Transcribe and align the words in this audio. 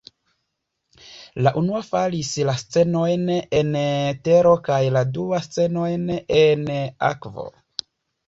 La 1.47 1.51
unua 1.59 1.81
faris 1.89 2.29
la 2.49 2.55
scenojn 2.61 3.29
en 3.59 3.77
tero 4.29 4.55
kaj 4.69 4.79
la 4.97 5.05
dua 5.19 5.41
la 5.41 5.45
scenojn 5.49 6.07
en 6.39 6.65
akvo. 7.11 7.47